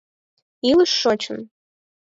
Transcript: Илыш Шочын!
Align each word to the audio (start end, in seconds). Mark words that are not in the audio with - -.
Илыш 0.69 0.91
Шочын! 1.01 1.37